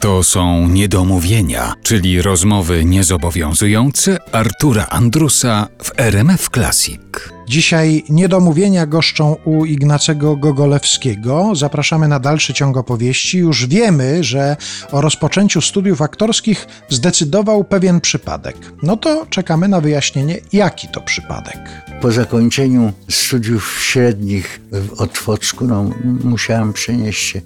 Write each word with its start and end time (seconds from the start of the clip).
To 0.00 0.22
są 0.22 0.68
niedomówienia, 0.68 1.72
czyli 1.82 2.22
rozmowy 2.22 2.84
niezobowiązujące 2.84 4.18
Artura 4.32 4.86
Andrusa 4.86 5.68
w 5.82 5.92
RMF 5.96 6.48
Classic. 6.54 7.35
Dzisiaj 7.48 8.04
niedomówienia 8.08 8.86
goszczą 8.86 9.36
u 9.44 9.64
Ignacego 9.64 10.36
Gogolewskiego. 10.36 11.52
Zapraszamy 11.54 12.08
na 12.08 12.20
dalszy 12.20 12.54
ciąg 12.54 12.76
opowieści. 12.76 13.38
Już 13.38 13.66
wiemy, 13.66 14.24
że 14.24 14.56
o 14.92 15.00
rozpoczęciu 15.00 15.60
studiów 15.60 16.02
aktorskich 16.02 16.66
zdecydował 16.88 17.64
pewien 17.64 18.00
przypadek. 18.00 18.56
No 18.82 18.96
to 18.96 19.26
czekamy 19.30 19.68
na 19.68 19.80
wyjaśnienie, 19.80 20.38
jaki 20.52 20.88
to 20.88 21.00
przypadek. 21.00 21.58
Po 22.00 22.12
zakończeniu 22.12 22.92
studiów 23.10 23.78
średnich 23.82 24.60
w 24.72 25.00
Otwocku 25.00 25.66
no, 25.66 25.90
musiałem 26.24 26.72
przenieść 26.72 27.26
się 27.26 27.40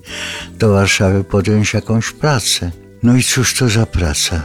do 0.59 0.73
Warszawy, 0.73 1.25
podjąć 1.25 1.75
jakąś 1.75 2.11
pracę. 2.11 2.71
No 3.03 3.17
i 3.17 3.23
cóż 3.23 3.55
to 3.55 3.69
za 3.69 3.87
praca? 3.87 4.43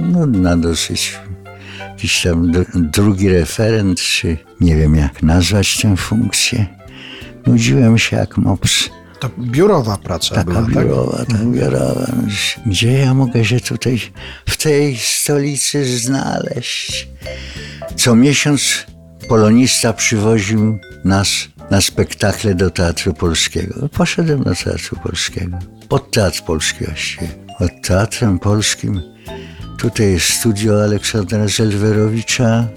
Nudna 0.00 0.56
dosyć. 0.56 1.18
Jakiś 2.00 2.22
tam 2.22 2.52
drugi 2.74 3.28
referent, 3.28 4.00
czy 4.00 4.36
nie 4.60 4.76
wiem 4.76 4.94
jak 4.94 5.22
nazwać 5.22 5.78
tę 5.82 5.96
funkcję. 5.96 6.66
Nudziłem 7.46 7.98
się 7.98 8.16
jak 8.16 8.36
mops. 8.36 8.90
To 9.18 9.30
biurowa 9.38 9.96
praca 9.96 10.34
Taka 10.34 10.50
była, 10.50 10.82
biurowa, 10.82 11.16
tak? 11.18 11.26
tak 11.28 11.46
biurowa. 11.46 12.06
Gdzie 12.66 12.92
ja 12.92 13.14
mogę 13.14 13.44
się 13.44 13.60
tutaj 13.60 14.00
w 14.46 14.56
tej 14.56 14.96
stolicy 14.96 15.98
znaleźć? 15.98 17.08
Co 17.96 18.16
miesiąc 18.16 18.86
polonista 19.28 19.92
przywoził 19.92 20.78
nas 21.04 21.28
na 21.70 21.80
spektakle 21.80 22.54
do 22.54 22.70
Teatru 22.70 23.14
Polskiego. 23.14 23.88
Poszedłem 23.88 24.42
do 24.42 24.54
Teatru 24.54 24.96
Polskiego. 25.02 25.58
Pod 25.88 26.10
Teatr 26.10 26.42
Polski 26.42 26.84
właściwie. 26.84 27.28
Pod 27.58 27.70
Teatrem 27.82 28.38
Polskim. 28.38 29.02
Tutaj 29.80 30.12
jest 30.12 30.26
studio 30.28 30.82
Aleksandra 30.84 31.48
Zelwerowicza 31.48 32.68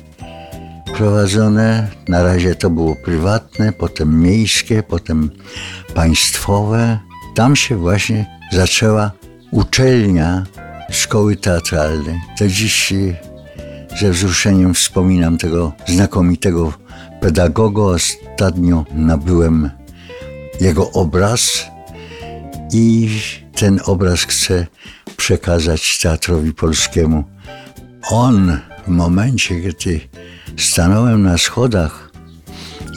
prowadzone. 0.94 1.88
Na 2.08 2.24
razie 2.24 2.56
to 2.56 2.70
było 2.70 2.96
prywatne, 2.96 3.74
potem 3.74 4.22
miejskie, 4.22 4.84
potem 4.84 5.30
państwowe. 5.94 7.00
Tam 7.36 7.56
się 7.56 7.76
właśnie 7.76 8.26
zaczęła 8.52 9.12
uczelnia 9.52 10.44
szkoły 10.92 11.36
teatralnej. 11.36 12.22
To 12.38 12.48
dziś 12.48 12.94
ze 14.00 14.12
wzruszeniem 14.12 14.74
wspominam 14.74 15.38
tego 15.38 15.72
znakomitego 15.88 16.74
pedagoga. 17.22 17.82
Ostatnio 17.82 18.86
nabyłem 18.94 19.70
jego 20.62 20.92
obraz 20.92 21.66
i 22.74 23.10
ten 23.56 23.80
obraz 23.86 24.20
chcę 24.20 24.68
przekazać 25.24 26.00
Teatrowi 26.00 26.54
Polskiemu. 26.54 27.24
On 28.10 28.60
w 28.88 28.88
momencie, 28.88 29.62
kiedy 29.62 30.00
stanąłem 30.58 31.24
na 31.24 31.38
schodach 31.38 32.12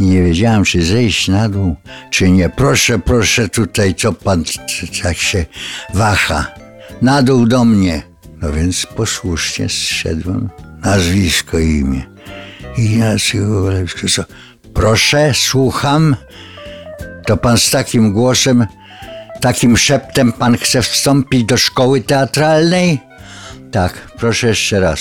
i 0.00 0.02
nie 0.02 0.22
wiedziałem, 0.22 0.64
czy 0.64 0.82
zejść 0.82 1.28
na 1.28 1.48
dół, 1.48 1.76
czy 2.10 2.30
nie. 2.30 2.48
Proszę, 2.48 2.98
proszę 2.98 3.48
tutaj, 3.48 3.94
co 3.94 4.12
pan 4.12 4.44
tak 5.02 5.16
się 5.16 5.46
waha. 5.94 6.46
Na 7.02 7.22
dół 7.22 7.46
do 7.46 7.64
mnie. 7.64 8.02
No 8.42 8.52
więc 8.52 8.86
posłusznie 8.86 9.68
zszedłem. 9.68 10.48
Nazwisko, 10.84 11.58
imię. 11.58 12.06
Ignacy 12.78 13.38
Gogolewski. 13.38 14.08
Co? 14.08 14.24
Proszę, 14.74 15.32
słucham. 15.34 16.16
To 17.26 17.36
pan 17.36 17.58
z 17.58 17.70
takim 17.70 18.12
głosem, 18.12 18.66
takim 19.46 19.76
szeptem 19.76 20.32
pan 20.32 20.56
chce 20.56 20.82
wstąpić 20.82 21.44
do 21.44 21.56
szkoły 21.56 22.00
teatralnej? 22.00 23.00
Tak, 23.72 23.92
proszę 24.16 24.46
jeszcze 24.46 24.80
raz. 24.80 25.00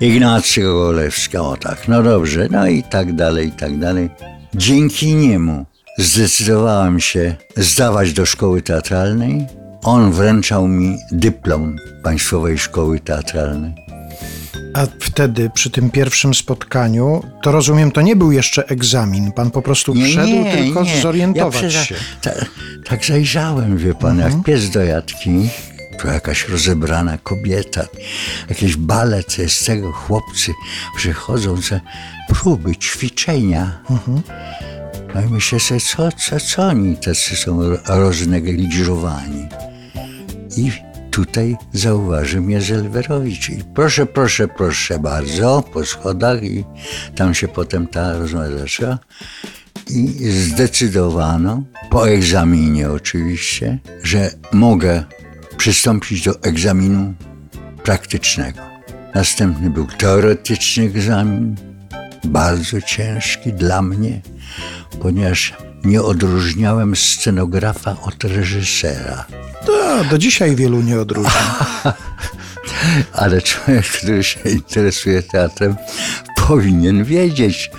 Ignacy 0.00 0.62
Gogolewski, 0.62 1.36
o 1.36 1.56
tak, 1.56 1.88
no 1.88 2.02
dobrze, 2.02 2.48
no 2.50 2.66
i 2.66 2.82
tak 2.82 3.12
dalej, 3.12 3.48
i 3.48 3.52
tak 3.52 3.78
dalej. 3.78 4.10
Dzięki 4.54 5.14
niemu 5.14 5.66
zdecydowałem 5.98 7.00
się 7.00 7.34
zdawać 7.56 8.12
do 8.12 8.26
szkoły 8.26 8.62
teatralnej. 8.62 9.46
On 9.84 10.12
wręczał 10.12 10.68
mi 10.68 10.96
dyplom 11.12 11.76
Państwowej 12.02 12.58
Szkoły 12.58 13.00
Teatralnej. 13.00 13.85
A 14.76 14.86
wtedy, 15.00 15.50
przy 15.50 15.70
tym 15.70 15.90
pierwszym 15.90 16.34
spotkaniu, 16.34 17.22
to 17.42 17.52
rozumiem, 17.52 17.92
to 17.92 18.00
nie 18.00 18.16
był 18.16 18.32
jeszcze 18.32 18.68
egzamin. 18.68 19.32
Pan 19.32 19.50
po 19.50 19.62
prostu 19.62 19.94
wszedł 19.94 20.44
tylko 20.52 20.84
zorientować 21.02 21.74
ja 21.74 21.84
się. 21.84 21.94
Ta, 22.22 22.30
tak 22.84 23.04
zajrzałem, 23.04 23.76
wie 23.76 23.94
pan, 23.94 24.18
jak 24.18 24.42
pies 24.44 24.70
do 24.70 24.84
jatki. 24.84 25.48
To 26.02 26.08
jakaś 26.08 26.48
rozebrana 26.48 27.18
kobieta, 27.18 27.84
jakiś 28.48 28.76
balet 28.76 29.36
z 29.48 29.64
tego, 29.64 29.92
chłopcy 29.92 30.52
przychodzą, 30.96 31.60
że 31.60 31.80
próby, 32.28 32.76
ćwiczenia. 32.76 33.80
No 35.14 35.22
i 35.22 35.26
myślę 35.26 35.60
sobie, 35.60 35.80
co, 35.80 36.12
co, 36.12 36.40
co 36.40 36.62
oni 36.62 36.96
tacy 36.96 37.36
są 37.36 37.60
roznegliżowani. 37.86 39.48
I 40.56 40.72
tutaj 41.16 41.56
zauważył 41.72 42.42
mnie 42.42 42.60
Zelwerowicz. 42.60 43.50
I 43.50 43.64
proszę, 43.74 44.06
proszę, 44.06 44.48
proszę 44.48 44.98
bardzo, 44.98 45.64
po 45.72 45.84
schodach 45.84 46.42
i 46.42 46.64
tam 47.14 47.34
się 47.34 47.48
potem 47.48 47.86
ta 47.86 48.18
rozmowa 48.18 48.58
zaczęła. 48.58 48.98
I 49.90 50.08
zdecydowano, 50.30 51.62
po 51.90 52.08
egzaminie 52.08 52.90
oczywiście, 52.90 53.78
że 54.02 54.30
mogę 54.52 55.04
przystąpić 55.56 56.24
do 56.24 56.42
egzaminu 56.42 57.14
praktycznego. 57.84 58.60
Następny 59.14 59.70
był 59.70 59.86
teoretyczny 59.86 60.84
egzamin, 60.84 61.56
bardzo 62.24 62.80
ciężki 62.80 63.52
dla 63.52 63.82
mnie, 63.82 64.20
ponieważ 65.00 65.54
nie 65.86 66.02
odróżniałem 66.02 66.96
scenografa 66.96 67.96
od 68.02 68.24
reżysera. 68.24 69.26
To, 69.66 70.04
do 70.10 70.18
dzisiaj 70.18 70.56
wielu 70.56 70.80
nie 70.80 71.00
odróżnia. 71.00 71.56
Ale 73.12 73.42
człowiek, 73.42 73.86
który 73.86 74.24
się 74.24 74.40
interesuje 74.50 75.22
teatrem, 75.22 75.76
powinien 76.46 77.04
wiedzieć, 77.04 77.70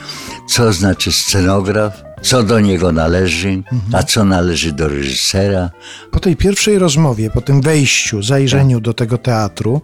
co 0.50 0.74
znaczy 0.74 1.12
scenograf, 1.12 2.07
co 2.22 2.44
do 2.44 2.60
niego 2.60 2.92
należy, 2.92 3.64
a 3.94 4.04
co 4.04 4.26
należy 4.26 4.72
do 4.72 4.88
reżysera. 4.88 5.70
Po 6.12 6.20
tej 6.20 6.36
pierwszej 6.36 6.80
rozmowie, 6.80 7.30
po 7.30 7.42
tym 7.42 7.62
wejściu, 7.62 8.24
zajrzeniu 8.24 8.80
do 8.80 8.94
tego 8.94 9.18
teatru, 9.18 9.82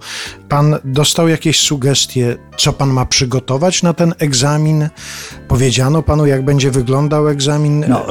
pan 0.49 0.75
dostał 0.83 1.27
jakieś 1.27 1.59
sugestie, 1.59 2.37
co 2.57 2.73
pan 2.73 2.89
ma 2.89 3.05
przygotować 3.05 3.83
na 3.83 3.93
ten 3.93 4.13
egzamin? 4.19 4.89
Powiedziano 5.47 6.03
panu, 6.03 6.25
jak 6.25 6.45
będzie 6.45 6.71
wyglądał 6.71 7.29
egzamin? 7.29 7.85
No, 7.87 8.05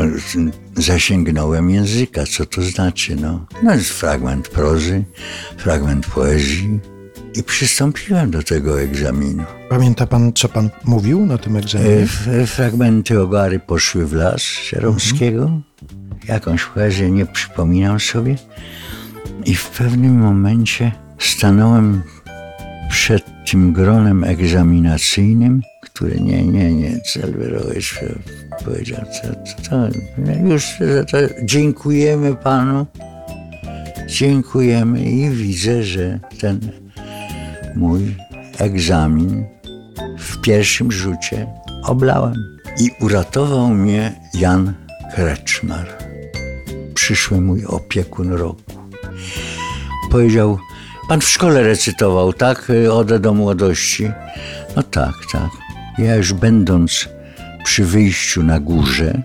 zasięgnąłem 0.77 1.71
języka, 1.71 2.25
co 2.27 2.47
to 2.47 2.63
znaczy, 2.63 3.17
no. 3.17 3.47
No, 3.63 3.75
jest 3.75 3.91
fragment 3.91 4.49
prozy, 4.49 5.05
fragment 5.57 6.07
poezji 6.07 6.92
i 7.35 7.43
przystąpiłem 7.43 8.31
do 8.31 8.43
tego 8.43 8.81
egzaminu. 8.81 9.45
Pamięta 9.69 10.07
pan, 10.07 10.33
co 10.33 10.49
pan 10.49 10.71
mówił 10.85 11.27
na 11.27 11.39
tym 11.39 11.57
E, 11.57 11.59
egzaminie? 11.59 11.91
f- 12.03 12.29
Fragmenty 12.47 13.21
ogary 13.21 13.59
poszły 13.59 14.07
w 14.07 14.13
las 14.13 14.43
Sieromskiego. 14.43 15.61
Jakąś 16.29 16.65
poezję 16.65 17.11
nie 17.11 17.27
przypominam 17.27 18.01
sobie. 18.01 18.37
I 19.45 19.55
w 19.55 19.69
pewnym 19.71 20.19
momencie 20.19 20.93
stanąłem 21.19 22.03
przed 22.91 23.25
tym 23.51 23.73
gronem 23.73 24.25
egzaminacyjnym, 24.25 25.63
które 25.83 26.17
nie, 26.17 26.47
nie, 26.47 26.73
nie, 26.75 27.01
Celwerowicz 27.01 28.01
powiedział, 28.65 29.01
to, 29.23 29.29
to, 29.29 29.71
to, 29.71 29.89
już 30.49 30.65
to, 31.11 31.19
dziękujemy 31.45 32.35
panu, 32.35 32.87
dziękujemy 34.09 35.05
i 35.05 35.31
widzę, 35.31 35.83
że 35.83 36.21
ten 36.41 36.61
mój 37.77 38.17
egzamin 38.59 39.45
w 40.19 40.41
pierwszym 40.41 40.93
rzucie 40.93 41.47
oblałem. 41.85 42.35
I 42.79 42.91
uratował 43.01 43.69
mnie 43.69 44.13
Jan 44.35 44.75
Kreczmar, 45.15 45.87
przyszły 46.95 47.41
mój 47.41 47.65
opiekun 47.65 48.33
roku. 48.33 48.73
Powiedział, 50.11 50.59
pan 51.09 51.21
w 51.21 51.29
szkole 51.29 51.63
recytował, 51.63 52.33
tak? 52.33 52.73
Odę 52.93 53.19
do 53.19 53.35
młodości. 53.35 54.11
No 54.77 54.83
tak, 54.83 55.15
tak. 55.33 55.51
Ja 55.99 56.17
już 56.17 56.33
będąc 56.33 57.09
przy 57.65 57.85
wyjściu 57.85 58.43
na 58.43 58.61
górze, 58.61 59.23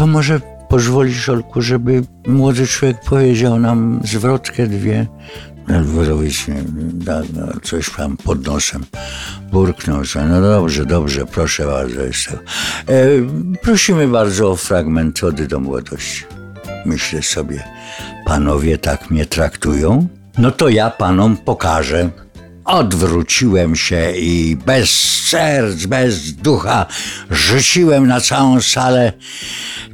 to 0.00 0.06
może 0.06 0.40
pozwolisz, 0.68 1.28
Olku, 1.28 1.62
żeby 1.62 2.02
młody 2.26 2.66
człowiek 2.66 3.00
powiedział 3.00 3.58
nam 3.58 4.00
zwrotkę 4.04 4.66
dwie. 4.66 5.06
No, 5.68 7.60
coś 7.62 7.90
tam 7.90 8.16
pod 8.16 8.46
nosem 8.46 8.84
burknął. 9.52 10.04
że 10.04 10.26
No 10.26 10.40
dobrze, 10.40 10.86
dobrze, 10.86 11.26
proszę 11.26 11.66
bardzo. 11.66 12.00
E, 12.02 12.38
prosimy 13.62 14.08
bardzo 14.08 14.50
o 14.50 14.56
fragment 14.56 15.24
Ody 15.24 15.46
do 15.46 15.60
młodości. 15.60 16.24
Myślę 16.86 17.22
sobie, 17.22 17.64
panowie 18.26 18.78
tak 18.78 19.10
mnie 19.10 19.26
traktują? 19.26 20.08
No 20.38 20.50
to 20.50 20.68
ja 20.68 20.90
panom 20.90 21.36
pokażę. 21.36 22.10
Odwróciłem 22.64 23.76
się 23.76 24.12
i 24.12 24.56
bez 24.66 24.90
serc, 25.28 25.86
bez 25.86 26.32
ducha 26.32 26.86
rzuciłem 27.30 28.06
na 28.06 28.20
całą 28.20 28.60
salę 28.60 29.12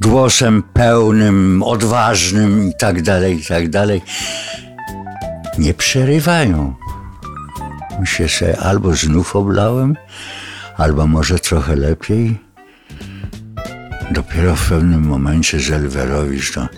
głosem 0.01 0.63
pełnym, 0.73 1.63
odważnym 1.63 2.69
i 2.69 2.73
tak 2.79 3.03
dalej, 3.03 3.41
i 3.41 3.45
tak 3.45 3.69
dalej. 3.69 4.03
Nie 5.59 5.75
przerywają. 5.75 6.75
Myślę 8.01 8.29
sobie, 8.29 8.59
albo 8.59 8.95
znów 8.95 9.37
oblałem, 9.37 9.97
albo 10.77 11.07
może 11.07 11.39
trochę 11.39 11.77
lepiej. 11.77 12.39
Dopiero 14.11 14.57
w 14.57 14.69
pewnym 14.69 15.03
momencie 15.03 15.61
Zelwerowicz 15.61 16.53
to 16.53 16.69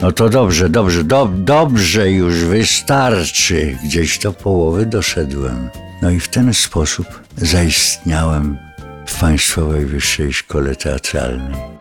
no 0.00 0.12
to 0.12 0.28
dobrze, 0.28 0.68
dobrze, 0.68 1.04
do, 1.04 1.30
dobrze 1.34 2.10
już 2.10 2.34
wystarczy. 2.34 3.78
Gdzieś 3.84 4.18
do 4.18 4.32
połowy 4.32 4.86
doszedłem. 4.86 5.68
No 6.02 6.10
i 6.10 6.20
w 6.20 6.28
ten 6.28 6.54
sposób 6.54 7.06
zaistniałem 7.36 8.58
w 9.06 9.20
Państwowej 9.20 9.86
Wyższej 9.86 10.32
Szkole 10.32 10.76
Teatralnej. 10.76 11.75